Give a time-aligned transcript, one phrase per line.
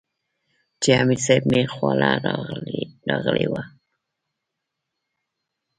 [0.81, 2.11] چې امير صېب مې خواله
[3.07, 3.61] راغلے وۀ-